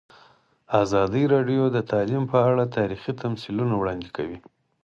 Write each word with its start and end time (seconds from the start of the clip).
ازادي 0.83 1.23
راډیو 1.33 1.63
د 1.75 1.77
تعلیم 1.91 2.23
په 2.31 2.37
اړه 2.49 2.63
تاریخي 2.77 3.11
تمثیلونه 3.23 3.73
وړاندې 3.77 4.09
کړي. 4.17 4.37